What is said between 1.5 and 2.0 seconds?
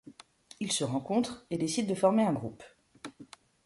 et décident de